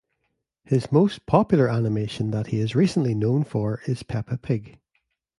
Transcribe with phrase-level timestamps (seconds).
[0.63, 4.79] His most popular animation that he is recently known for is Peppa Pig.